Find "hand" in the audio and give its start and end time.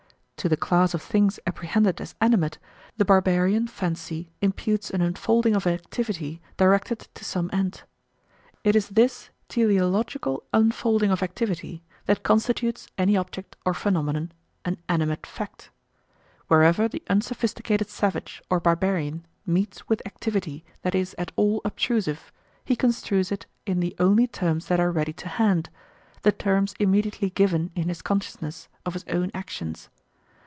25.29-25.69